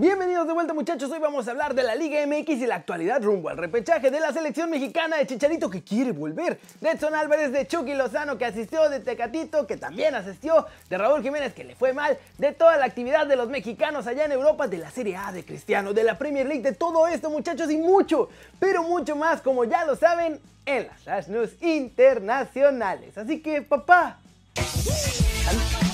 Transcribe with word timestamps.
Bienvenidos 0.00 0.46
de 0.46 0.54
vuelta 0.54 0.72
muchachos, 0.72 1.10
hoy 1.10 1.18
vamos 1.18 1.46
a 1.46 1.50
hablar 1.50 1.74
de 1.74 1.82
la 1.82 1.94
Liga 1.94 2.26
MX 2.26 2.48
y 2.62 2.66
la 2.66 2.76
actualidad 2.76 3.22
rumbo 3.22 3.50
al 3.50 3.58
repechaje 3.58 4.10
de 4.10 4.18
la 4.18 4.32
selección 4.32 4.70
mexicana 4.70 5.18
de 5.18 5.26
Chicharito 5.26 5.68
que 5.68 5.82
quiere 5.82 6.12
volver, 6.12 6.58
de 6.80 6.92
Edson 6.92 7.14
Álvarez, 7.14 7.52
de 7.52 7.66
Chucky 7.66 7.92
Lozano 7.92 8.38
que 8.38 8.46
asistió, 8.46 8.88
de 8.88 9.00
Tecatito 9.00 9.66
que 9.66 9.76
también 9.76 10.14
asistió, 10.14 10.64
de 10.88 10.96
Raúl 10.96 11.22
Jiménez 11.22 11.52
que 11.52 11.64
le 11.64 11.76
fue 11.76 11.92
mal, 11.92 12.16
de 12.38 12.52
toda 12.52 12.78
la 12.78 12.86
actividad 12.86 13.26
de 13.26 13.36
los 13.36 13.50
mexicanos 13.50 14.06
allá 14.06 14.24
en 14.24 14.32
Europa, 14.32 14.68
de 14.68 14.78
la 14.78 14.90
Serie 14.90 15.18
A 15.18 15.32
de 15.32 15.44
Cristiano, 15.44 15.92
de 15.92 16.02
la 16.02 16.16
Premier 16.16 16.46
League, 16.46 16.62
de 16.62 16.72
todo 16.72 17.06
esto 17.06 17.28
muchachos 17.28 17.70
y 17.70 17.76
mucho, 17.76 18.30
pero 18.58 18.82
mucho 18.82 19.16
más 19.16 19.42
como 19.42 19.64
ya 19.64 19.84
lo 19.84 19.96
saben 19.96 20.40
en 20.64 20.86
las 20.86 21.02
Flash 21.02 21.26
News 21.26 21.50
internacionales. 21.60 23.18
Así 23.18 23.42
que 23.42 23.60
papá... 23.60 24.18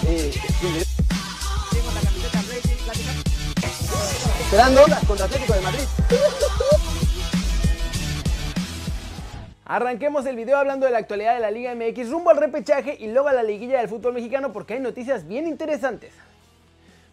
Eh, 0.09 0.86
Esperando 4.47 4.83
contra 5.09 5.27
Atlético 5.27 5.55
de 5.55 5.61
Madrid. 5.61 5.81
Arranquemos 9.65 10.25
el 10.25 10.37
video 10.37 10.57
hablando 10.57 10.87
de 10.87 10.93
la 10.93 10.99
actualidad 10.99 11.35
de 11.35 11.41
la 11.41 11.51
Liga 11.51 11.75
MX 11.75 12.11
rumbo 12.11 12.31
al 12.31 12.37
repechaje 12.37 12.97
y 12.97 13.09
luego 13.09 13.27
a 13.27 13.33
la 13.33 13.43
liguilla 13.43 13.81
del 13.81 13.89
fútbol 13.89 14.13
mexicano 14.15 14.53
porque 14.53 14.75
hay 14.75 14.81
noticias 14.81 15.27
bien 15.27 15.49
interesantes. 15.49 16.13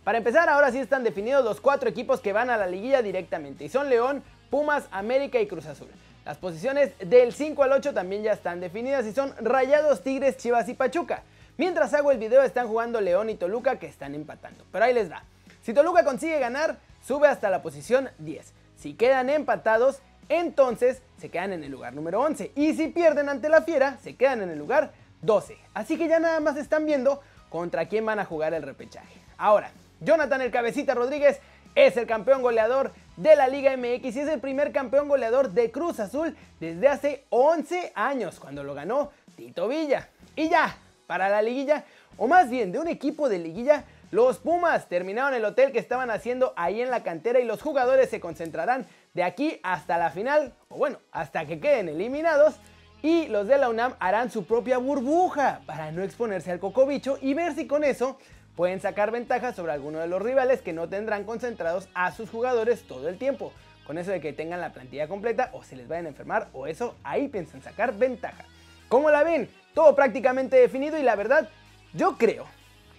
Para 0.03 0.19
empezar, 0.19 0.47
ahora 0.47 0.71
sí 0.71 0.77
están 0.77 1.03
definidos 1.03 1.43
los 1.43 1.59
cuatro 1.59 1.89
equipos 1.89 2.19
que 2.19 2.33
van 2.33 2.51
a 2.51 2.57
la 2.57 2.67
liguilla 2.67 3.01
directamente 3.01 3.65
y 3.65 3.69
son 3.69 3.89
León, 3.89 4.21
Pumas, 4.51 4.83
América 4.91 5.39
y 5.39 5.47
Cruz 5.47 5.65
Azul. 5.65 5.89
Las 6.25 6.37
posiciones 6.37 6.91
del 6.99 7.33
5 7.33 7.63
al 7.63 7.71
8 7.71 7.95
también 7.95 8.21
ya 8.21 8.33
están 8.33 8.59
definidas 8.59 9.07
y 9.07 9.11
son 9.11 9.33
Rayados, 9.41 10.03
Tigres, 10.03 10.37
Chivas 10.37 10.69
y 10.69 10.75
Pachuca. 10.75 11.23
Mientras 11.57 11.95
hago 11.95 12.11
el 12.11 12.19
video 12.19 12.43
están 12.43 12.67
jugando 12.67 13.01
León 13.01 13.31
y 13.31 13.35
Toluca 13.35 13.79
que 13.79 13.87
están 13.87 14.13
empatando. 14.13 14.63
Pero 14.71 14.85
ahí 14.85 14.93
les 14.93 15.11
va. 15.11 15.23
Si 15.63 15.73
Toluca 15.73 16.05
consigue 16.05 16.37
ganar, 16.37 16.77
sube 17.05 17.27
hasta 17.27 17.49
la 17.49 17.61
posición 17.61 18.09
10. 18.19 18.53
Si 18.75 18.93
quedan 18.93 19.29
empatados, 19.29 20.01
entonces 20.29 21.01
se 21.19 21.29
quedan 21.29 21.53
en 21.53 21.63
el 21.63 21.71
lugar 21.71 21.93
número 21.93 22.21
11. 22.21 22.51
Y 22.55 22.73
si 22.73 22.87
pierden 22.87 23.29
ante 23.29 23.49
la 23.49 23.61
Fiera, 23.61 23.97
se 24.01 24.15
quedan 24.15 24.41
en 24.41 24.49
el 24.49 24.59
lugar 24.59 24.91
12. 25.21 25.57
Así 25.73 25.97
que 25.97 26.07
ya 26.07 26.19
nada 26.19 26.39
más 26.39 26.57
están 26.57 26.85
viendo 26.85 27.21
contra 27.49 27.87
quién 27.87 28.05
van 28.05 28.19
a 28.19 28.25
jugar 28.25 28.53
el 28.53 28.63
repechaje. 28.63 29.19
Ahora, 29.37 29.71
Jonathan 29.99 30.41
el 30.41 30.51
Cabecita 30.51 30.95
Rodríguez 30.95 31.39
es 31.75 31.97
el 31.97 32.07
campeón 32.07 32.41
goleador 32.41 32.93
de 33.17 33.35
la 33.35 33.47
Liga 33.47 33.75
MX 33.75 34.15
y 34.15 34.19
es 34.19 34.27
el 34.27 34.39
primer 34.39 34.71
campeón 34.71 35.07
goleador 35.07 35.51
de 35.51 35.71
Cruz 35.71 35.99
Azul 35.99 36.35
desde 36.59 36.87
hace 36.87 37.25
11 37.29 37.93
años, 37.95 38.39
cuando 38.39 38.63
lo 38.63 38.73
ganó 38.73 39.11
Tito 39.35 39.67
Villa. 39.67 40.09
Y 40.35 40.49
ya, 40.49 40.77
para 41.07 41.29
la 41.29 41.41
liguilla, 41.41 41.83
o 42.17 42.27
más 42.27 42.49
bien 42.49 42.71
de 42.71 42.79
un 42.79 42.87
equipo 42.87 43.29
de 43.29 43.39
liguilla, 43.39 43.85
los 44.13 44.37
Pumas 44.37 44.89
terminaron 44.89 45.33
el 45.33 45.43
hotel 45.43 45.71
que 45.71 45.79
estaban 45.79 46.11
haciendo 46.11 46.53
ahí 46.55 46.83
en 46.83 46.91
la 46.91 47.01
cantera 47.01 47.39
y 47.39 47.45
los 47.45 47.63
jugadores 47.63 48.11
se 48.11 48.19
concentrarán 48.19 48.85
de 49.15 49.23
aquí 49.23 49.59
hasta 49.63 49.97
la 49.97 50.11
final, 50.11 50.53
o 50.69 50.77
bueno, 50.77 50.99
hasta 51.11 51.47
que 51.47 51.59
queden 51.59 51.89
eliminados. 51.89 52.57
Y 53.01 53.25
los 53.29 53.47
de 53.47 53.57
la 53.57 53.69
UNAM 53.69 53.95
harán 53.99 54.29
su 54.29 54.45
propia 54.45 54.77
burbuja 54.77 55.61
para 55.65 55.91
no 55.91 56.03
exponerse 56.03 56.51
al 56.51 56.59
cocobicho 56.59 57.17
y 57.21 57.33
ver 57.33 57.55
si 57.55 57.65
con 57.65 57.83
eso 57.83 58.19
pueden 58.55 58.79
sacar 58.79 59.09
ventaja 59.09 59.51
sobre 59.51 59.71
alguno 59.71 59.97
de 59.97 60.05
los 60.05 60.21
rivales 60.21 60.61
que 60.61 60.73
no 60.73 60.87
tendrán 60.87 61.23
concentrados 61.23 61.89
a 61.95 62.11
sus 62.11 62.29
jugadores 62.29 62.83
todo 62.83 63.09
el 63.09 63.17
tiempo. 63.17 63.51
Con 63.87 63.97
eso 63.97 64.11
de 64.11 64.21
que 64.21 64.31
tengan 64.31 64.61
la 64.61 64.73
plantilla 64.73 65.07
completa 65.07 65.49
o 65.53 65.63
se 65.63 65.75
les 65.75 65.87
vayan 65.87 66.05
a 66.05 66.09
enfermar 66.09 66.49
o 66.53 66.67
eso, 66.67 66.93
ahí 67.03 67.29
piensan 67.29 67.63
sacar 67.63 67.97
ventaja. 67.97 68.45
¿Cómo 68.89 69.09
la 69.09 69.23
ven? 69.23 69.49
Todo 69.73 69.95
prácticamente 69.95 70.57
definido 70.57 70.99
y 70.99 71.01
la 71.01 71.15
verdad, 71.15 71.49
yo 71.93 72.15
creo 72.15 72.45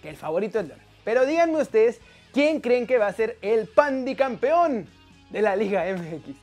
que 0.01 0.09
el 0.09 0.17
favorito 0.17 0.59
es 0.59 0.67
León. 0.67 0.84
Pero 1.05 1.25
díganme 1.27 1.61
ustedes, 1.61 2.01
¿quién 2.33 2.59
creen 2.59 2.87
que 2.87 2.97
va 2.97 3.05
a 3.05 3.13
ser 3.13 3.37
el 3.43 3.67
pandicampeón 3.67 4.87
de 5.29 5.41
la 5.41 5.55
Liga 5.55 5.85
MX? 5.85 6.35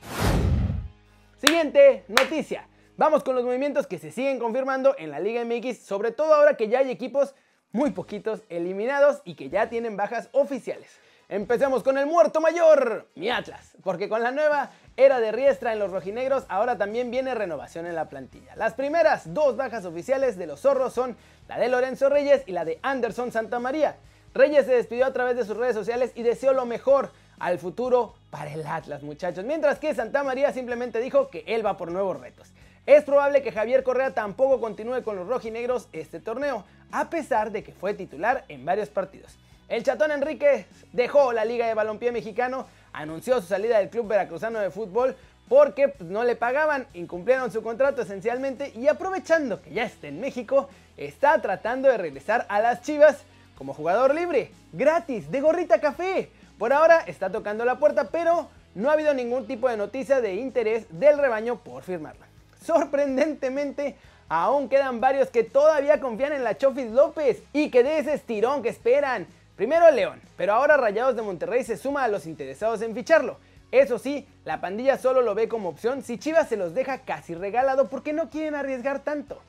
Siguiente 1.37 2.05
noticia. 2.07 2.65
Vamos 2.95 3.23
con 3.25 3.35
los 3.35 3.43
movimientos 3.43 3.87
que 3.87 3.99
se 3.99 4.09
siguen 4.09 4.39
confirmando 4.39 4.95
en 4.97 5.11
la 5.11 5.19
Liga 5.19 5.43
MX, 5.43 5.79
sobre 5.79 6.11
todo 6.11 6.33
ahora 6.33 6.55
que 6.55 6.69
ya 6.69 6.79
hay 6.79 6.89
equipos 6.89 7.35
muy 7.73 7.91
poquitos 7.91 8.43
eliminados 8.47 9.21
y 9.25 9.35
que 9.35 9.49
ya 9.49 9.67
tienen 9.67 9.97
bajas 9.97 10.29
oficiales. 10.31 10.89
Empecemos 11.27 11.83
con 11.83 11.97
el 11.97 12.05
muerto 12.05 12.39
mayor, 12.39 13.09
mi 13.15 13.29
Atlas, 13.29 13.75
porque 13.83 14.07
con 14.07 14.23
la 14.23 14.31
nueva 14.31 14.71
era 14.95 15.19
de 15.19 15.33
Riestra 15.33 15.73
en 15.73 15.79
los 15.79 15.91
rojinegros, 15.91 16.45
ahora 16.47 16.77
también 16.77 17.11
viene 17.11 17.35
renovación 17.35 17.85
en 17.85 17.95
la 17.95 18.07
plantilla. 18.07 18.55
Las 18.55 18.75
primeras 18.75 19.33
dos 19.33 19.57
bajas 19.57 19.83
oficiales 19.83 20.37
de 20.37 20.47
los 20.47 20.61
zorros 20.61 20.93
son 20.93 21.17
la 21.49 21.57
de 21.57 21.67
Lorenzo 21.67 22.07
Reyes 22.07 22.43
y 22.45 22.53
la 22.53 22.63
de 22.63 22.79
Anderson 22.81 23.31
Santamaría. 23.31 23.97
Reyes 24.33 24.65
se 24.65 24.73
despidió 24.73 25.05
a 25.05 25.13
través 25.13 25.35
de 25.35 25.45
sus 25.45 25.55
redes 25.55 25.75
sociales 25.75 26.11
y 26.15 26.23
deseó 26.23 26.53
lo 26.53 26.65
mejor 26.65 27.11
al 27.39 27.59
futuro 27.59 28.15
para 28.31 28.51
el 28.51 28.65
Atlas, 28.65 29.03
muchachos. 29.03 29.45
Mientras 29.45 29.77
que 29.77 29.93
Santa 29.93 30.23
María 30.23 30.51
simplemente 30.51 30.99
dijo 30.99 31.29
que 31.29 31.43
él 31.45 31.65
va 31.65 31.77
por 31.77 31.91
nuevos 31.91 32.19
retos. 32.19 32.51
Es 32.85 33.03
probable 33.03 33.43
que 33.43 33.51
Javier 33.51 33.83
Correa 33.83 34.13
tampoco 34.13 34.59
continúe 34.59 35.03
con 35.03 35.15
los 35.15 35.27
rojinegros 35.27 35.87
este 35.93 36.19
torneo, 36.19 36.65
a 36.91 37.09
pesar 37.09 37.51
de 37.51 37.63
que 37.63 37.73
fue 37.73 37.93
titular 37.93 38.43
en 38.49 38.65
varios 38.65 38.89
partidos. 38.89 39.37
El 39.69 39.83
Chatón 39.83 40.11
Enrique 40.11 40.65
dejó 40.91 41.31
la 41.31 41.45
Liga 41.45 41.67
de 41.67 41.73
Balompié 41.73 42.11
Mexicano, 42.11 42.67
anunció 42.91 43.39
su 43.39 43.47
salida 43.47 43.77
del 43.77 43.89
Club 43.89 44.07
Veracruzano 44.07 44.59
de 44.59 44.71
Fútbol 44.71 45.15
porque 45.47 45.89
pues, 45.89 46.09
no 46.09 46.23
le 46.23 46.35
pagaban, 46.35 46.87
incumplieron 46.93 47.51
su 47.51 47.61
contrato 47.61 48.01
esencialmente 48.01 48.73
y 48.75 48.87
aprovechando 48.87 49.61
que 49.61 49.71
ya 49.71 49.83
está 49.83 50.07
en 50.07 50.19
México, 50.19 50.69
está 50.97 51.41
tratando 51.41 51.87
de 51.87 51.97
regresar 51.97 52.45
a 52.49 52.59
las 52.59 52.81
Chivas 52.81 53.23
como 53.63 53.73
jugador 53.73 54.13
libre, 54.13 54.51
gratis, 54.73 55.31
de 55.31 55.39
gorrita 55.39 55.79
café. 55.79 56.29
Por 56.57 56.73
ahora 56.73 56.99
está 57.07 57.31
tocando 57.31 57.63
la 57.63 57.79
puerta, 57.79 58.09
pero 58.11 58.49
no 58.75 58.89
ha 58.89 58.93
habido 58.93 59.13
ningún 59.13 59.47
tipo 59.47 59.69
de 59.69 59.77
noticia 59.77 60.19
de 60.19 60.35
interés 60.35 60.85
del 60.89 61.17
rebaño 61.17 61.63
por 61.63 61.81
firmarla. 61.81 62.25
Sorprendentemente, 62.61 63.95
aún 64.27 64.67
quedan 64.67 64.99
varios 64.99 65.29
que 65.29 65.45
todavía 65.45 66.01
confían 66.01 66.33
en 66.33 66.43
la 66.43 66.57
Chofis 66.57 66.91
López 66.91 67.41
y 67.53 67.69
que 67.69 67.83
de 67.83 67.99
ese 67.99 68.15
estirón 68.15 68.61
que 68.63 68.67
esperan. 68.67 69.27
Primero 69.55 69.89
León, 69.91 70.19
pero 70.35 70.55
ahora 70.55 70.75
Rayados 70.75 71.15
de 71.15 71.21
Monterrey 71.21 71.63
se 71.63 71.77
suma 71.77 72.03
a 72.03 72.09
los 72.09 72.25
interesados 72.25 72.81
en 72.81 72.93
ficharlo. 72.93 73.37
Eso 73.71 73.97
sí, 73.97 74.27
la 74.43 74.59
pandilla 74.59 74.97
solo 74.97 75.21
lo 75.21 75.35
ve 75.35 75.47
como 75.47 75.69
opción 75.69 76.03
si 76.03 76.17
Chivas 76.17 76.49
se 76.49 76.57
los 76.57 76.73
deja 76.73 76.97
casi 76.97 77.33
regalado 77.33 77.87
porque 77.87 78.11
no 78.11 78.29
quieren 78.29 78.55
arriesgar 78.55 78.99
tanto. 79.05 79.39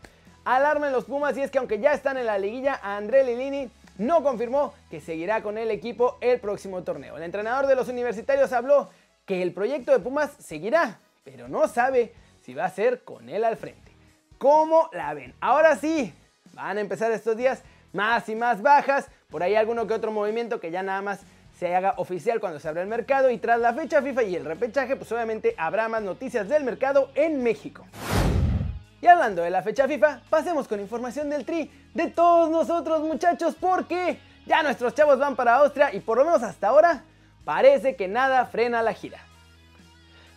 Alarma 0.45 0.87
en 0.87 0.93
los 0.93 1.07
Pumas 1.07 1.37
y 1.37 1.43
es 1.43 1.51
que 1.51 1.59
aunque 1.59 1.81
ya 1.81 1.95
están 1.95 2.17
en 2.17 2.27
la 2.27 2.39
liguilla, 2.39 2.79
a 2.81 2.97
André 2.97 3.25
Lilini 3.25 3.71
no 3.99 4.23
confirmó 4.23 4.75
que 4.91 5.01
seguirá 5.01 5.43
con 5.43 5.59
el 5.59 5.71
equipo 5.71 6.19
el 6.21 6.41
próximo 6.41 6.83
torneo. 6.83 7.17
El 7.17 7.23
entrenador 7.23 7.67
de 7.67 7.77
los 7.77 7.89
universitarios 7.89 8.53
habló 8.53 8.91
que 9.25 9.43
el 9.43 9.53
proyecto 9.53 9.93
de 9.93 10.01
Pumas 10.01 10.33
seguirá, 10.39 10.99
pero 11.25 11.49
no 11.49 11.69
sabe 11.69 12.13
si 12.43 12.55
va 12.55 12.67
a 12.67 12.71
ser 12.71 13.05
con 13.05 13.29
él 13.29 13.45
al 13.45 13.57
frente. 13.57 13.93
¿Cómo 14.39 14.91
la 14.93 15.15
ven? 15.15 15.35
Ahora 15.41 15.77
sí, 15.77 16.13
van 16.53 16.79
a 16.79 16.81
empezar 16.81 17.11
estos 17.13 17.37
días 17.37 17.63
más 17.93 18.29
y 18.29 18.35
más 18.35 18.61
bajas, 18.61 19.07
por 19.31 19.43
ahí 19.43 19.55
alguno 19.55 19.87
que 19.87 19.95
otro 19.95 20.11
movimiento 20.11 20.61
que 20.61 20.71
ya 20.71 20.83
nada 20.83 21.01
más 21.01 21.21
se 21.59 21.75
haga 21.75 21.95
oficial 21.97 22.41
cuando 22.41 22.59
se 22.59 22.69
abra 22.69 22.83
el 22.83 22.89
mercado 22.89 23.31
y 23.31 23.39
tras 23.39 23.61
la 23.61 23.73
fecha 23.73 24.03
FIFA 24.03 24.23
y 24.25 24.37
el 24.37 24.45
repechaje, 24.45 24.97
pues 24.97 25.11
obviamente 25.13 25.55
habrá 25.57 25.89
más 25.89 26.03
noticias 26.03 26.49
del 26.49 26.65
mercado 26.65 27.11
en 27.15 27.43
México. 27.43 27.87
Y 29.05 29.07
hablando 29.07 29.43
de 29.43 29.51
la 29.51 29.61
fecha 29.61 29.87
FIFA, 29.87 30.23
pasemos 30.31 30.67
con 30.67 30.81
información 30.81 31.29
del 31.29 31.45
Tri 31.45 31.71
de 31.93 32.07
todos 32.07 32.49
nosotros 32.49 33.03
muchachos 33.03 33.55
porque 33.55 34.19
ya 34.47 34.63
nuestros 34.63 34.95
chavos 34.95 35.19
van 35.19 35.37
para 35.37 35.57
Austria 35.57 35.93
y 35.93 36.01
por 36.01 36.17
lo 36.17 36.25
menos 36.25 36.43
hasta 36.43 36.69
ahora 36.69 37.05
parece 37.45 37.97
que 37.97 38.09
nada 38.09 38.47
frena 38.47 38.83
la 38.83 38.95
gira. 38.95 39.19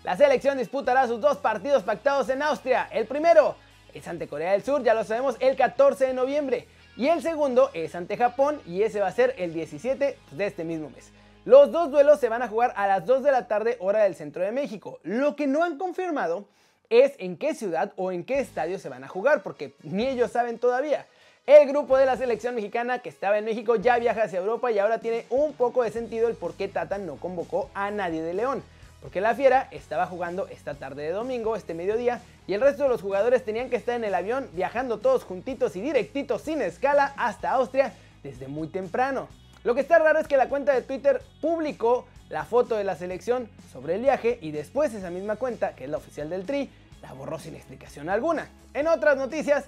La 0.04 0.18
selección 0.18 0.58
disputará 0.58 1.08
sus 1.08 1.22
dos 1.22 1.38
partidos 1.38 1.84
pactados 1.84 2.28
en 2.28 2.42
Austria. 2.42 2.90
El 2.92 3.06
primero 3.06 3.56
es 3.94 4.06
ante 4.06 4.28
Corea 4.28 4.52
del 4.52 4.64
Sur, 4.64 4.84
ya 4.84 4.94
lo 4.94 5.06
sabemos, 5.06 5.38
el 5.40 5.56
14 5.56 6.08
de 6.08 6.14
noviembre. 6.14 6.68
Y 6.98 7.08
el 7.08 7.22
segundo 7.22 7.72
es 7.74 7.96
ante 7.96 8.18
Japón 8.18 8.60
y 8.66 8.82
ese 8.82 9.00
va 9.00 9.08
a 9.08 9.14
ser 9.14 9.34
el 9.38 9.54
17 9.54 10.20
de 10.30 10.46
este 10.46 10.66
mismo 10.66 10.90
mes. 10.90 11.14
Los 11.46 11.72
dos 11.72 11.90
duelos 11.90 12.20
se 12.20 12.28
van 12.28 12.42
a 12.42 12.50
jugar 12.50 12.74
a 12.76 12.86
las 12.86 13.06
2 13.06 13.24
de 13.24 13.32
la 13.32 13.48
tarde 13.48 13.78
hora 13.80 14.04
del 14.04 14.16
centro 14.16 14.44
de 14.44 14.52
México. 14.52 15.00
Lo 15.04 15.38
que 15.38 15.48
no 15.48 15.63
han 15.63 15.78
confirmado 15.78 16.50
es 16.89 17.13
en 17.18 17.38
qué 17.38 17.54
ciudad 17.54 17.94
o 17.95 18.12
en 18.12 18.24
qué 18.24 18.39
estadio 18.39 18.80
se 18.80 18.89
van 18.89 19.04
a 19.04 19.07
jugar, 19.07 19.44
porque 19.44 19.75
ni 19.84 20.07
ellos 20.07 20.31
saben 20.31 20.60
todavía. 20.60 21.06
El 21.45 21.68
grupo 21.69 21.98
de 21.98 22.06
la 22.06 22.18
selección 22.18 22.56
mexicana 22.56 23.00
que 23.00 23.10
estaba 23.10 23.38
en 23.38 23.45
México 23.45 23.78
ya 23.78 23.98
viaja 24.00 24.24
hacia 24.24 24.39
Europa 24.39 24.69
y 24.72 24.80
ahora 24.80 25.00
tiene 25.00 25.25
un 25.30 25.54
poco 25.54 25.84
de 25.84 25.92
sentido 25.92 26.28
el 26.28 26.36
por 26.36 26.56
qué 26.56 26.68
Tata 26.68 26.98
no 26.98 27.16
convocó 27.16 27.69
a 27.74 27.89
nadie 27.89 28.22
de 28.22 28.34
León. 28.34 28.62
Porque 29.01 29.22
la 29.22 29.36
Fiera 29.36 29.69
estaba 29.72 30.07
jugando 30.07 30.48
esta 30.48 30.74
tarde 30.74 31.04
de 31.04 31.12
domingo, 31.12 31.56
este 31.56 31.74
mediodía, 31.74 32.22
y 32.48 32.54
el 32.54 32.62
resto 32.62 32.84
de 32.84 32.89
los 32.89 33.01
jugadores 33.01 33.45
tenían 33.45 33.69
que 33.69 33.75
estar 33.75 33.95
en 33.95 34.04
el 34.04 34.13
avión 34.13 34.50
viajando 34.54 34.98
todos 34.98 35.24
juntitos 35.24 35.75
y 35.75 35.81
directitos 35.81 36.42
sin 36.42 36.62
escala 36.62 37.13
hasta 37.16 37.51
Austria 37.51 37.94
desde 38.24 38.48
muy 38.48 38.68
temprano. 38.68 39.30
Lo 39.63 39.75
que 39.75 39.81
está 39.81 40.00
raro 40.00 40.19
es 40.19 40.28
que 40.28 40.36
la 40.36 40.50
cuenta 40.50 40.74
de 40.74 40.81
Twitter 40.81 41.22
publicó 41.42 42.07
la 42.29 42.44
foto 42.44 42.75
de 42.75 42.83
la 42.83 42.95
selección 42.95 43.50
sobre 43.71 43.95
el 43.95 44.01
viaje 44.01 44.38
y 44.41 44.51
después 44.51 44.94
esa 44.94 45.09
misma 45.09 45.35
cuenta, 45.38 45.75
que 45.75 45.85
es 45.85 45.89
la 45.89 45.97
oficial 45.97 46.29
del 46.29 46.45
Tri, 46.45 46.69
la 47.01 47.13
borró 47.13 47.39
sin 47.39 47.56
explicación 47.56 48.09
alguna. 48.09 48.50
En 48.74 48.88
otras 48.88 49.18
noticias, 49.18 49.65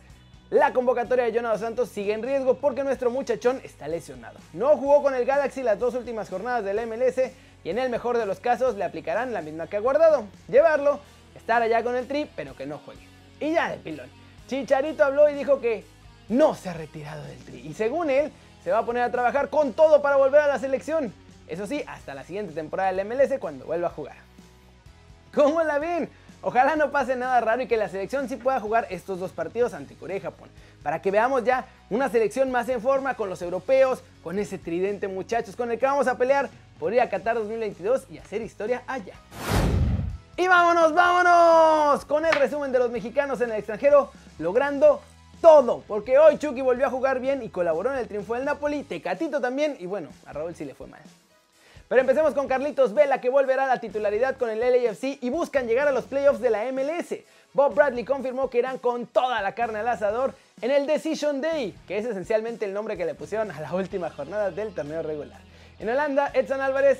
la 0.49 0.73
convocatoria 0.73 1.25
de 1.25 1.31
Jonathan 1.31 1.59
Santos 1.59 1.89
sigue 1.89 2.13
en 2.13 2.23
riesgo 2.23 2.55
porque 2.55 2.83
nuestro 2.83 3.11
muchachón 3.11 3.61
está 3.63 3.87
lesionado. 3.87 4.39
No 4.53 4.75
jugó 4.77 5.03
con 5.03 5.13
el 5.13 5.25
Galaxy 5.25 5.61
las 5.61 5.79
dos 5.79 5.93
últimas 5.93 6.29
jornadas 6.29 6.65
del 6.65 6.85
MLS 6.87 7.31
y 7.63 7.69
en 7.69 7.77
el 7.77 7.89
mejor 7.89 8.17
de 8.17 8.25
los 8.25 8.39
casos 8.39 8.75
le 8.75 8.83
aplicarán 8.83 9.31
la 9.31 9.41
misma 9.41 9.67
que 9.67 9.77
ha 9.77 9.79
guardado, 9.79 10.25
llevarlo, 10.47 10.99
estar 11.35 11.61
allá 11.61 11.83
con 11.83 11.95
el 11.95 12.07
tri, 12.07 12.29
pero 12.35 12.55
que 12.55 12.65
no 12.65 12.79
juegue. 12.79 13.07
Y 13.39 13.53
ya 13.53 13.69
de 13.69 13.77
pilón. 13.77 14.09
Chicharito 14.47 15.03
habló 15.03 15.29
y 15.29 15.35
dijo 15.35 15.61
que 15.61 15.85
no 16.29 16.55
se 16.55 16.69
ha 16.69 16.73
retirado 16.73 17.23
del 17.23 17.37
tri 17.45 17.59
y 17.59 17.73
según 17.73 18.09
él 18.09 18.31
se 18.63 18.71
va 18.71 18.79
a 18.79 18.85
poner 18.85 19.03
a 19.03 19.11
trabajar 19.11 19.49
con 19.49 19.73
todo 19.73 20.01
para 20.01 20.15
volver 20.15 20.41
a 20.41 20.47
la 20.47 20.59
selección. 20.59 21.13
Eso 21.49 21.65
sí, 21.65 21.83
hasta 21.87 22.13
la 22.13 22.23
siguiente 22.23 22.53
temporada 22.53 22.93
del 22.93 23.05
MLS 23.05 23.39
cuando 23.39 23.65
vuelva 23.65 23.87
a 23.87 23.91
jugar. 23.91 24.15
¿Cómo 25.33 25.63
la 25.63 25.79
ven? 25.79 26.07
Ojalá 26.41 26.75
no 26.75 26.91
pase 26.91 27.15
nada 27.15 27.41
raro 27.41 27.63
y 27.63 27.67
que 27.67 27.75
la 27.75 27.89
selección 27.89 28.29
sí 28.29 28.37
pueda 28.37 28.59
jugar 28.61 28.87
estos 28.89 29.19
dos 29.19 29.31
partidos 29.31 29.73
ante 29.73 29.95
Corea 29.95 30.17
y 30.17 30.21
Japón. 30.21 30.47
Para 30.83 31.01
que 31.01 31.11
veamos 31.11 31.43
ya 31.43 31.65
una 31.89 32.07
selección 32.07 32.49
más 32.49 32.69
en 32.69 32.81
forma 32.81 33.15
con 33.15 33.29
los 33.29 33.41
europeos, 33.41 34.03
con 34.23 34.39
ese 34.39 34.57
tridente 34.57 35.07
muchachos 35.07 35.55
con 35.55 35.71
el 35.71 35.79
que 35.79 35.85
vamos 35.85 36.07
a 36.07 36.17
pelear 36.17 36.49
por 36.79 36.93
ir 36.93 37.01
a 37.01 37.09
Qatar 37.09 37.35
2022 37.35 38.05
y 38.09 38.19
hacer 38.19 38.41
historia 38.41 38.83
allá. 38.87 39.15
Y 40.37 40.47
vámonos, 40.47 40.93
vámonos 40.93 42.05
con 42.05 42.25
el 42.25 42.33
resumen 42.33 42.71
de 42.71 42.79
los 42.79 42.89
mexicanos 42.89 43.41
en 43.41 43.51
el 43.51 43.57
extranjero, 43.57 44.11
logrando 44.37 45.01
todo. 45.41 45.83
Porque 45.87 46.17
hoy 46.17 46.37
Chucky 46.37 46.61
volvió 46.61 46.85
a 46.85 46.89
jugar 46.89 47.19
bien 47.19 47.43
y 47.43 47.49
colaboró 47.49 47.91
en 47.91 47.97
el 47.97 48.07
triunfo 48.07 48.35
del 48.35 48.45
Napoli, 48.45 48.83
Tecatito 48.83 49.41
también 49.41 49.75
y 49.79 49.87
bueno, 49.87 50.07
a 50.25 50.31
Raúl 50.31 50.55
sí 50.55 50.63
le 50.63 50.73
fue 50.73 50.87
mal. 50.87 51.01
Pero 51.89 52.01
empecemos 52.01 52.35
con 52.35 52.47
Carlitos 52.47 52.93
Vela 52.93 53.19
que 53.19 53.31
volverá 53.31 53.63
a 53.63 53.67
la 53.67 53.79
titularidad 53.79 54.37
con 54.37 54.51
el 54.51 54.59
LAFC 54.59 55.17
y 55.21 55.31
buscan 55.31 55.65
llegar 55.65 55.87
a 55.87 55.91
los 55.91 56.05
playoffs 56.05 56.39
de 56.39 56.51
la 56.51 56.71
MLS. 56.71 57.15
Bob 57.51 57.73
Bradley 57.73 58.05
confirmó 58.05 58.47
que 58.47 58.59
irán 58.59 58.77
con 58.77 59.07
toda 59.07 59.41
la 59.41 59.55
carne 59.55 59.79
al 59.79 59.87
asador 59.87 60.35
en 60.61 60.69
el 60.69 60.85
Decision 60.85 61.41
Day, 61.41 61.73
que 61.87 61.97
es 61.97 62.05
esencialmente 62.05 62.65
el 62.65 62.73
nombre 62.73 62.95
que 62.95 63.07
le 63.07 63.15
pusieron 63.15 63.49
a 63.49 63.59
la 63.59 63.73
última 63.73 64.11
jornada 64.11 64.51
del 64.51 64.71
torneo 64.75 65.01
regular. 65.01 65.41
En 65.79 65.89
Holanda, 65.89 66.29
Edson 66.35 66.61
Álvarez 66.61 66.99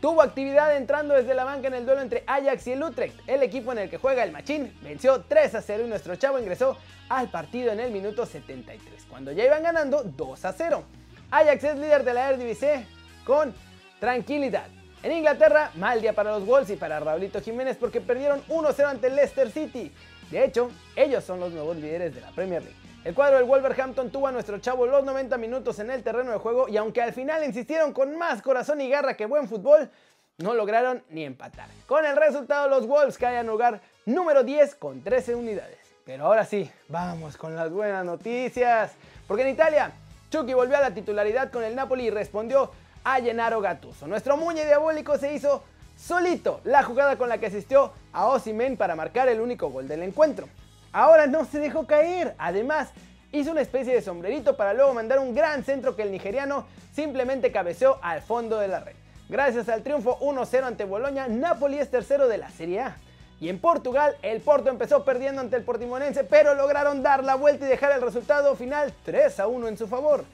tuvo 0.00 0.22
actividad 0.22 0.74
entrando 0.74 1.12
desde 1.12 1.34
la 1.34 1.44
banca 1.44 1.68
en 1.68 1.74
el 1.74 1.84
duelo 1.84 2.00
entre 2.00 2.24
Ajax 2.26 2.66
y 2.68 2.72
el 2.72 2.82
Utrecht. 2.82 3.20
El 3.26 3.42
equipo 3.42 3.72
en 3.72 3.78
el 3.78 3.90
que 3.90 3.98
juega 3.98 4.24
el 4.24 4.32
Machín 4.32 4.74
venció 4.80 5.20
3 5.20 5.56
a 5.56 5.60
0 5.60 5.84
y 5.84 5.88
nuestro 5.90 6.16
chavo 6.16 6.38
ingresó 6.38 6.78
al 7.10 7.30
partido 7.30 7.72
en 7.72 7.80
el 7.80 7.90
minuto 7.90 8.24
73, 8.24 9.04
cuando 9.10 9.32
ya 9.32 9.44
iban 9.44 9.62
ganando 9.62 10.02
2 10.02 10.44
a 10.46 10.52
0. 10.54 10.82
Ajax 11.30 11.62
es 11.62 11.76
líder 11.76 12.04
de 12.04 12.14
la 12.14 12.30
Eredivisie 12.30 12.86
con 13.26 13.52
tranquilidad. 14.00 14.66
En 15.02 15.12
Inglaterra, 15.12 15.70
mal 15.76 16.00
día 16.00 16.12
para 16.12 16.32
los 16.32 16.44
Wolves 16.44 16.70
y 16.70 16.76
para 16.76 16.98
Raulito 16.98 17.40
Jiménez 17.40 17.76
porque 17.78 18.00
perdieron 18.00 18.42
1-0 18.48 18.84
ante 18.84 19.10
Leicester 19.10 19.50
City. 19.50 19.92
De 20.30 20.44
hecho, 20.44 20.70
ellos 20.96 21.22
son 21.22 21.40
los 21.40 21.52
nuevos 21.52 21.76
líderes 21.76 22.14
de 22.14 22.20
la 22.20 22.30
Premier 22.32 22.62
League. 22.62 22.76
El 23.04 23.14
cuadro 23.14 23.36
del 23.36 23.46
Wolverhampton 23.46 24.10
tuvo 24.10 24.26
a 24.26 24.32
nuestro 24.32 24.58
chavo 24.58 24.86
los 24.86 25.04
90 25.04 25.38
minutos 25.38 25.78
en 25.78 25.90
el 25.90 26.02
terreno 26.02 26.32
de 26.32 26.38
juego 26.38 26.68
y 26.68 26.76
aunque 26.76 27.00
al 27.00 27.14
final 27.14 27.42
insistieron 27.44 27.94
con 27.94 28.16
más 28.18 28.42
corazón 28.42 28.80
y 28.82 28.90
garra 28.90 29.14
que 29.14 29.24
buen 29.24 29.48
fútbol, 29.48 29.90
no 30.36 30.52
lograron 30.54 31.02
ni 31.08 31.24
empatar. 31.24 31.68
Con 31.86 32.04
el 32.04 32.16
resultado, 32.16 32.68
los 32.68 32.86
Wolves 32.86 33.16
caen 33.16 33.38
en 33.38 33.46
lugar 33.46 33.80
número 34.04 34.42
10 34.42 34.74
con 34.74 35.02
13 35.02 35.34
unidades. 35.34 35.78
Pero 36.04 36.26
ahora 36.26 36.44
sí, 36.44 36.70
vamos 36.88 37.38
con 37.38 37.56
las 37.56 37.70
buenas 37.70 38.04
noticias. 38.04 38.92
Porque 39.26 39.44
en 39.44 39.50
Italia, 39.50 39.92
Chucky 40.30 40.52
volvió 40.52 40.76
a 40.76 40.80
la 40.80 40.92
titularidad 40.92 41.50
con 41.50 41.64
el 41.64 41.74
Napoli 41.74 42.04
y 42.06 42.10
respondió 42.10 42.70
a 43.04 43.20
Gennaro 43.20 43.60
Gattuso. 43.60 44.06
Nuestro 44.06 44.36
muñe 44.36 44.64
diabólico 44.64 45.18
se 45.18 45.32
hizo 45.34 45.62
solito 45.96 46.60
la 46.64 46.82
jugada 46.82 47.16
con 47.16 47.28
la 47.28 47.38
que 47.38 47.46
asistió 47.46 47.92
a 48.12 48.26
Osimen 48.26 48.76
para 48.76 48.96
marcar 48.96 49.28
el 49.28 49.40
único 49.40 49.68
gol 49.70 49.88
del 49.88 50.02
encuentro. 50.02 50.48
Ahora 50.92 51.26
no 51.26 51.44
se 51.44 51.58
dejó 51.58 51.86
caer, 51.86 52.34
además 52.38 52.90
hizo 53.32 53.52
una 53.52 53.60
especie 53.60 53.94
de 53.94 54.02
sombrerito 54.02 54.56
para 54.56 54.74
luego 54.74 54.94
mandar 54.94 55.18
un 55.18 55.34
gran 55.34 55.64
centro 55.64 55.94
que 55.94 56.02
el 56.02 56.10
nigeriano 56.10 56.66
simplemente 56.92 57.52
cabeceó 57.52 57.98
al 58.02 58.22
fondo 58.22 58.58
de 58.58 58.68
la 58.68 58.80
red. 58.80 58.96
Gracias 59.28 59.68
al 59.68 59.82
triunfo 59.82 60.18
1-0 60.18 60.64
ante 60.64 60.84
Boloña, 60.84 61.28
Napoli 61.28 61.78
es 61.78 61.90
tercero 61.90 62.26
de 62.26 62.38
la 62.38 62.50
Serie 62.50 62.80
A. 62.80 62.96
Y 63.38 63.48
en 63.48 63.58
Portugal, 63.58 64.16
el 64.22 64.40
Porto 64.40 64.68
empezó 64.68 65.04
perdiendo 65.04 65.40
ante 65.40 65.56
el 65.56 65.62
Portimonense, 65.62 66.24
pero 66.24 66.54
lograron 66.54 67.02
dar 67.02 67.24
la 67.24 67.36
vuelta 67.36 67.64
y 67.64 67.68
dejar 67.68 67.92
el 67.92 68.02
resultado 68.02 68.54
final 68.54 68.92
3-1 69.06 69.68
en 69.68 69.78
su 69.78 69.86
favor. 69.86 70.24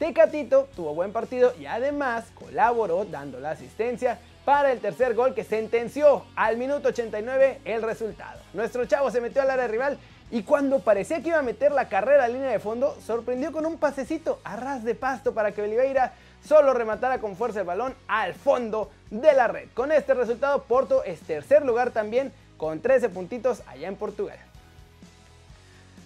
Tecatito 0.00 0.66
tuvo 0.74 0.94
buen 0.94 1.12
partido 1.12 1.52
y 1.60 1.66
además 1.66 2.24
colaboró 2.34 3.04
dando 3.04 3.38
la 3.38 3.50
asistencia 3.50 4.18
para 4.46 4.72
el 4.72 4.80
tercer 4.80 5.14
gol 5.14 5.34
que 5.34 5.44
sentenció 5.44 6.24
al 6.36 6.56
minuto 6.56 6.88
89 6.88 7.60
el 7.66 7.82
resultado. 7.82 8.40
Nuestro 8.54 8.86
chavo 8.86 9.10
se 9.10 9.20
metió 9.20 9.42
al 9.42 9.50
área 9.50 9.68
rival 9.68 9.98
y 10.30 10.42
cuando 10.42 10.78
parecía 10.78 11.20
que 11.20 11.28
iba 11.28 11.40
a 11.40 11.42
meter 11.42 11.72
la 11.72 11.90
carrera 11.90 12.24
a 12.24 12.28
línea 12.28 12.48
de 12.48 12.58
fondo, 12.58 12.96
sorprendió 13.04 13.52
con 13.52 13.66
un 13.66 13.76
pasecito 13.76 14.40
a 14.42 14.56
ras 14.56 14.84
de 14.84 14.94
pasto 14.94 15.34
para 15.34 15.52
que 15.52 15.60
Oliveira 15.60 16.14
solo 16.42 16.72
rematara 16.72 17.18
con 17.18 17.36
fuerza 17.36 17.60
el 17.60 17.66
balón 17.66 17.94
al 18.08 18.32
fondo 18.32 18.90
de 19.10 19.34
la 19.34 19.48
red. 19.48 19.68
Con 19.74 19.92
este 19.92 20.14
resultado, 20.14 20.62
Porto 20.62 21.04
es 21.04 21.20
tercer 21.20 21.62
lugar 21.66 21.90
también 21.90 22.32
con 22.56 22.80
13 22.80 23.10
puntitos 23.10 23.62
allá 23.66 23.88
en 23.88 23.96
Portugal. 23.96 24.38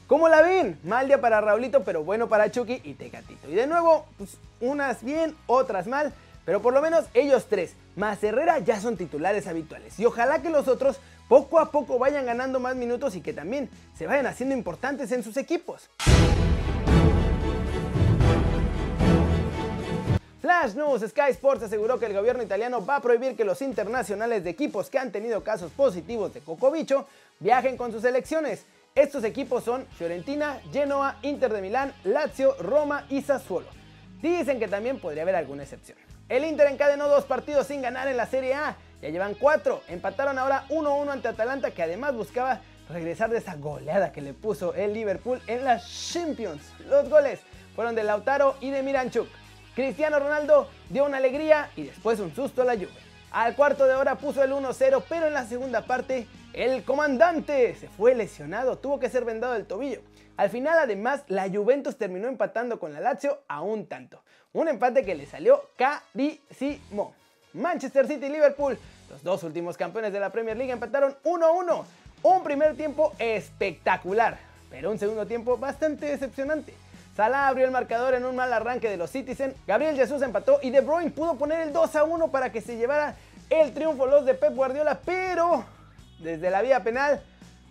¿Cómo 0.06 0.28
la 0.28 0.42
ven? 0.42 0.78
Mal 0.84 1.06
día 1.06 1.18
para 1.18 1.40
Raulito, 1.40 1.82
pero 1.82 2.04
bueno 2.04 2.28
para 2.28 2.50
Chucky 2.50 2.82
y 2.84 2.92
Tecatito. 2.92 3.48
Y 3.48 3.54
de 3.54 3.66
nuevo, 3.66 4.04
pues, 4.18 4.36
unas 4.60 5.02
bien, 5.02 5.34
otras 5.46 5.86
mal, 5.86 6.12
pero 6.44 6.60
por 6.60 6.74
lo 6.74 6.82
menos 6.82 7.06
ellos 7.14 7.46
tres, 7.48 7.74
más 7.96 8.22
Herrera, 8.22 8.58
ya 8.58 8.78
son 8.78 8.98
titulares 8.98 9.46
habituales. 9.46 9.98
Y 9.98 10.04
ojalá 10.04 10.42
que 10.42 10.50
los 10.50 10.68
otros 10.68 11.00
poco 11.26 11.58
a 11.58 11.70
poco 11.70 11.98
vayan 11.98 12.26
ganando 12.26 12.60
más 12.60 12.76
minutos 12.76 13.16
y 13.16 13.22
que 13.22 13.32
también 13.32 13.70
se 13.96 14.06
vayan 14.06 14.26
haciendo 14.26 14.54
importantes 14.54 15.10
en 15.10 15.22
sus 15.22 15.38
equipos. 15.38 15.88
Flash 20.42 20.74
News, 20.74 21.00
Sky 21.00 21.30
Sports 21.30 21.62
aseguró 21.62 21.98
que 21.98 22.04
el 22.04 22.12
gobierno 22.12 22.42
italiano 22.42 22.84
va 22.84 22.96
a 22.96 23.00
prohibir 23.00 23.34
que 23.34 23.46
los 23.46 23.62
internacionales 23.62 24.44
de 24.44 24.50
equipos 24.50 24.90
que 24.90 24.98
han 24.98 25.10
tenido 25.10 25.42
casos 25.42 25.72
positivos 25.72 26.34
de 26.34 26.40
cocobicho 26.40 27.06
viajen 27.40 27.78
con 27.78 27.90
sus 27.90 28.02
selecciones. 28.02 28.66
Estos 28.96 29.24
equipos 29.24 29.64
son 29.64 29.88
Fiorentina, 29.98 30.60
Genoa, 30.72 31.16
Inter 31.22 31.52
de 31.52 31.60
Milán, 31.60 31.92
Lazio, 32.04 32.54
Roma 32.60 33.04
y 33.10 33.22
Sassuolo. 33.22 33.66
Dicen 34.22 34.60
que 34.60 34.68
también 34.68 35.00
podría 35.00 35.24
haber 35.24 35.34
alguna 35.34 35.64
excepción. 35.64 35.98
El 36.28 36.44
Inter 36.44 36.68
encadenó 36.68 37.08
dos 37.08 37.24
partidos 37.24 37.66
sin 37.66 37.82
ganar 37.82 38.06
en 38.06 38.16
la 38.16 38.26
Serie 38.26 38.54
A. 38.54 38.76
Ya 39.02 39.08
llevan 39.08 39.34
cuatro. 39.34 39.82
Empataron 39.88 40.38
ahora 40.38 40.64
1-1 40.68 41.10
ante 41.10 41.26
Atalanta 41.26 41.72
que 41.72 41.82
además 41.82 42.14
buscaba 42.14 42.60
regresar 42.88 43.30
de 43.30 43.38
esa 43.38 43.56
goleada 43.56 44.12
que 44.12 44.20
le 44.20 44.32
puso 44.32 44.74
el 44.74 44.94
Liverpool 44.94 45.42
en 45.48 45.64
las 45.64 46.12
Champions. 46.12 46.62
Los 46.88 47.08
goles 47.08 47.40
fueron 47.74 47.96
de 47.96 48.04
Lautaro 48.04 48.54
y 48.60 48.70
de 48.70 48.84
Miranchuk. 48.84 49.26
Cristiano 49.74 50.20
Ronaldo 50.20 50.68
dio 50.88 51.04
una 51.04 51.16
alegría 51.16 51.68
y 51.74 51.82
después 51.82 52.20
un 52.20 52.32
susto 52.32 52.62
a 52.62 52.64
la 52.64 52.76
lluvia. 52.76 52.94
Al 53.32 53.56
cuarto 53.56 53.86
de 53.86 53.96
hora 53.96 54.14
puso 54.14 54.44
el 54.44 54.52
1-0, 54.52 55.02
pero 55.08 55.26
en 55.26 55.34
la 55.34 55.46
segunda 55.46 55.80
parte 55.80 56.28
el 56.54 56.84
comandante 56.84 57.74
se 57.74 57.88
fue 57.88 58.14
lesionado, 58.14 58.78
tuvo 58.78 59.00
que 59.00 59.10
ser 59.10 59.24
vendado 59.24 59.54
del 59.54 59.66
tobillo. 59.66 60.00
Al 60.36 60.50
final, 60.50 60.78
además, 60.78 61.22
la 61.28 61.48
Juventus 61.48 61.96
terminó 61.96 62.28
empatando 62.28 62.78
con 62.78 62.92
la 62.92 63.00
Lazio 63.00 63.40
a 63.48 63.62
un 63.62 63.86
tanto. 63.86 64.22
Un 64.52 64.68
empate 64.68 65.04
que 65.04 65.14
le 65.14 65.26
salió 65.26 65.68
carísimo. 65.76 67.14
Manchester 67.52 68.06
City 68.06 68.26
y 68.26 68.30
Liverpool, 68.30 68.78
los 69.10 69.22
dos 69.22 69.42
últimos 69.42 69.76
campeones 69.76 70.12
de 70.12 70.20
la 70.20 70.30
Premier 70.30 70.56
League, 70.56 70.72
empataron 70.72 71.16
1-1. 71.24 71.84
Un 72.22 72.42
primer 72.42 72.76
tiempo 72.76 73.12
espectacular, 73.18 74.38
pero 74.70 74.90
un 74.90 74.98
segundo 74.98 75.26
tiempo 75.26 75.56
bastante 75.56 76.06
decepcionante. 76.06 76.74
Salah 77.16 77.48
abrió 77.48 77.64
el 77.64 77.70
marcador 77.70 78.14
en 78.14 78.24
un 78.24 78.34
mal 78.34 78.52
arranque 78.52 78.90
de 78.90 78.96
los 78.96 79.10
Citizen, 79.10 79.54
Gabriel 79.66 79.94
Jesús 79.94 80.20
empató 80.22 80.58
y 80.62 80.70
De 80.70 80.80
Bruyne 80.80 81.10
pudo 81.10 81.36
poner 81.36 81.60
el 81.60 81.72
2 81.72 81.90
1 82.08 82.28
para 82.28 82.50
que 82.50 82.60
se 82.60 82.76
llevara 82.76 83.14
el 83.50 83.72
triunfo 83.72 84.06
los 84.06 84.24
de 84.24 84.34
Pep 84.34 84.54
Guardiola, 84.54 84.98
pero 85.04 85.64
desde 86.24 86.50
la 86.50 86.62
vía 86.62 86.82
penal 86.82 87.22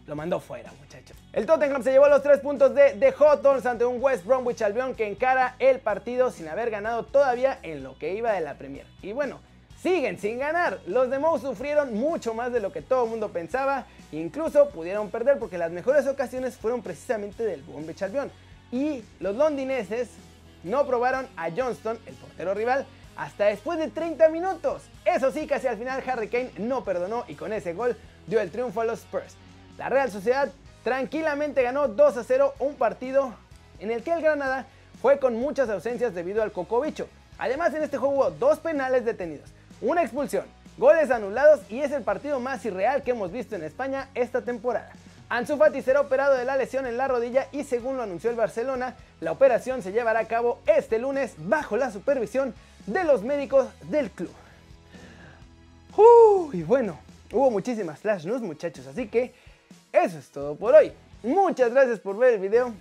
lo 0.06 0.16
mandó 0.16 0.40
fuera, 0.40 0.72
muchachos. 0.80 1.18
El 1.32 1.46
Tottenham 1.46 1.82
se 1.82 1.92
llevó 1.92 2.08
los 2.08 2.22
tres 2.22 2.40
puntos 2.40 2.76
de 2.76 2.92
The 2.92 3.14
Hawthorns 3.18 3.66
ante 3.66 3.86
un 3.86 4.02
West 4.02 4.26
Bromwich 4.26 4.62
Albion 4.62 4.96
que 4.96 5.08
encara 5.08 5.56
el 5.60 5.80
partido 5.80 6.30
sin 6.30 6.48
haber 6.48 6.70
ganado 6.70 7.04
todavía 7.04 7.60
en 7.64 7.84
lo 7.84 7.98
que 7.98 8.14
iba 8.14 8.32
de 8.34 8.42
la 8.42 8.56
Premier. 8.56 8.86
Y 9.02 9.14
bueno, 9.14 9.40
siguen 9.82 10.20
sin 10.20 10.40
ganar. 10.40 10.80
Los 10.88 11.10
de 11.10 11.20
sufrieron 11.42 11.96
mucho 11.96 12.34
más 12.34 12.54
de 12.54 12.60
lo 12.60 12.72
que 12.72 12.82
todo 12.82 13.06
el 13.06 13.10
mundo 13.10 13.30
pensaba. 13.30 13.86
Incluso 14.12 14.70
pudieron 14.70 15.10
perder 15.10 15.40
porque 15.40 15.58
las 15.58 15.72
mejores 15.72 16.06
ocasiones 16.06 16.58
fueron 16.58 16.82
precisamente 16.82 17.44
del 17.44 17.64
Bromwich 17.64 18.04
Albion 18.04 18.30
y 18.72 19.04
los 19.20 19.36
londineses 19.36 20.10
no 20.64 20.86
probaron 20.86 21.28
a 21.38 21.50
Johnston, 21.50 21.98
el 22.06 22.14
portero 22.16 22.54
rival, 22.54 22.86
hasta 23.16 23.46
después 23.46 23.80
de 23.80 23.90
30 23.90 24.30
minutos. 24.30 24.84
Eso 25.06 25.32
sí, 25.32 25.48
casi 25.48 25.68
al 25.68 25.78
final 25.78 26.04
Harry 26.08 26.28
Kane 26.28 26.52
no 26.58 26.84
perdonó 26.84 27.26
y 27.28 27.36
con 27.36 27.54
ese 27.54 27.74
gol 27.74 27.96
dio 28.28 28.40
el 28.42 28.52
triunfo 28.52 28.82
a 28.82 28.86
los 28.86 29.00
Spurs. 29.00 29.36
La 29.78 29.90
Real 29.90 30.12
Sociedad 30.12 30.50
tranquilamente 30.84 31.64
ganó 31.64 31.88
2 31.88 32.18
a 32.18 32.24
0 32.24 32.54
un 32.60 32.76
partido 32.76 33.34
en 33.80 33.92
el 33.92 34.04
que 34.04 34.14
el 34.14 34.22
Granada 34.22 34.66
fue 35.02 35.20
con 35.20 35.36
muchas 35.36 35.70
ausencias 35.70 36.14
debido 36.14 36.44
al 36.44 36.52
cocobicho. 36.52 37.08
Además 37.38 37.74
en 37.74 37.84
este 37.84 37.98
juego 37.98 38.16
hubo 38.16 38.32
dos 38.32 38.60
penales 38.60 39.06
detenidos, 39.06 39.50
una 39.82 40.04
expulsión, 40.04 40.46
goles 40.78 41.12
anulados 41.12 41.62
y 41.70 41.80
es 41.80 41.92
el 41.92 42.04
partido 42.04 42.40
más 42.40 42.64
irreal 42.66 43.04
que 43.04 43.12
hemos 43.12 43.32
visto 43.32 43.56
en 43.56 43.64
España 43.64 44.10
esta 44.14 44.42
temporada. 44.42 44.92
Ansu 45.30 45.58
Fati 45.58 45.82
será 45.82 46.02
operado 46.02 46.36
de 46.36 46.46
la 46.46 46.58
lesión 46.58 46.86
en 46.86 46.96
la 46.96 47.08
rodilla 47.08 47.48
y 47.52 47.64
según 47.64 47.98
lo 47.98 48.04
anunció 48.04 48.30
el 48.30 48.36
Barcelona, 48.36 48.96
la 49.20 49.32
operación 49.32 49.82
se 49.82 49.92
llevará 49.92 50.20
a 50.20 50.28
cabo 50.28 50.60
este 50.68 51.00
lunes 51.00 51.34
bajo 51.38 51.76
la 51.76 51.92
supervisión 51.92 52.54
de 52.86 53.04
los 53.04 53.24
médicos 53.24 53.68
del 53.90 54.12
club. 54.12 54.32
Uy, 55.96 56.64
bueno, 56.64 57.00
hubo 57.34 57.52
muchísimas 57.52 58.00
flash 58.00 58.26
news 58.26 58.42
muchachos, 58.42 58.88
así 58.88 59.08
que 59.08 59.34
eso 59.92 60.18
es 60.18 60.30
todo 60.30 60.56
por 60.56 60.74
hoy. 60.76 60.94
Muchas 61.24 61.72
gracias 61.72 62.00
por 62.00 62.18
ver 62.18 62.36
el 62.36 62.40
video. 62.40 62.74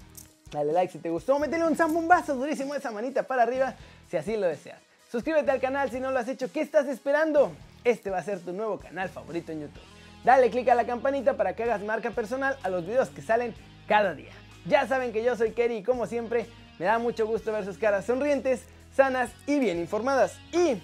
Dale 0.53 0.73
like 0.73 0.93
si 0.93 0.99
te 0.99 1.09
gustó, 1.09 1.39
métele 1.39 1.65
un 1.65 1.75
zambombazo 1.75 2.35
durísimo 2.35 2.75
esa 2.75 2.91
manita 2.91 3.23
para 3.23 3.43
arriba 3.43 3.75
si 4.11 4.17
así 4.17 4.37
lo 4.37 4.47
deseas. 4.47 4.81
Suscríbete 5.11 5.51
al 5.51 5.61
canal 5.61 5.91
si 5.91 5.99
no 5.99 6.11
lo 6.11 6.19
has 6.19 6.29
hecho, 6.29 6.53
¿qué 6.53 6.61
estás 6.61 6.87
esperando? 6.87 7.53
Este 7.85 8.11
va 8.11 8.19
a 8.19 8.23
ser 8.23 8.41
tu 8.41 8.53
nuevo 8.53 8.79
canal 8.79 9.09
favorito 9.09 9.53
en 9.53 9.63
YouTube. 9.63 9.83
Dale 10.25 10.51
click 10.51 10.69
a 10.69 10.75
la 10.75 10.87
campanita 10.87 11.37
para 11.37 11.57
que 11.57 11.65
hagas 11.65 11.83
marca 11.83 12.11
personal 12.11 12.57
a 12.63 12.69
los 12.69 12.87
videos 12.87 13.09
que 13.09 13.23
salen 13.23 13.55
cada 13.89 14.15
día. 14.15 14.33
Ya 14.67 14.87
saben 14.87 15.13
que 15.13 15.25
yo 15.25 15.37
soy 15.37 15.53
Kerry 15.53 15.79
y 15.79 15.83
como 15.83 16.07
siempre 16.07 16.47
me 16.79 16.87
da 16.87 16.99
mucho 16.99 17.27
gusto 17.27 17.53
ver 17.53 17.65
sus 17.65 17.79
caras 17.79 18.05
sonrientes, 18.05 18.63
sanas 18.95 19.31
y 19.47 19.59
bien 19.59 19.79
informadas. 19.79 20.39
Y 20.53 20.81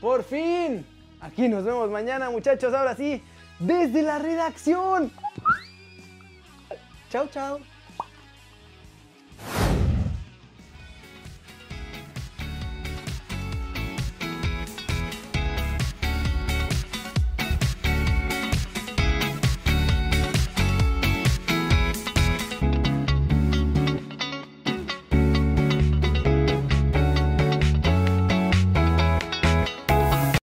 por 0.00 0.22
fin, 0.22 0.84
aquí 1.20 1.48
nos 1.48 1.64
vemos 1.64 1.90
mañana 1.90 2.30
muchachos, 2.30 2.72
ahora 2.74 2.96
sí, 2.96 3.22
desde 3.58 4.02
la 4.02 4.18
redacción. 4.18 5.10
Chao, 7.10 7.28
chao. 7.28 7.60